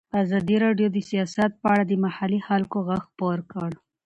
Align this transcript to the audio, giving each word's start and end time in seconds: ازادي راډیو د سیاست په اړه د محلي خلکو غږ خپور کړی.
ازادي 0.23 0.55
راډیو 0.65 0.87
د 0.91 0.97
سیاست 1.09 1.51
په 1.61 1.67
اړه 1.73 1.83
د 1.87 1.93
محلي 2.05 2.39
خلکو 2.47 2.77
غږ 2.87 3.01
خپور 3.09 3.37
کړی. 3.51 3.77